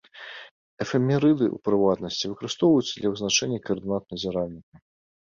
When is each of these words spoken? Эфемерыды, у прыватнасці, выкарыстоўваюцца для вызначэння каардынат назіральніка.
Эфемерыды, 0.85 1.45
у 1.59 1.61
прыватнасці, 1.69 2.31
выкарыстоўваюцца 2.33 2.93
для 2.95 3.09
вызначэння 3.15 3.63
каардынат 3.71 4.03
назіральніка. 4.13 4.87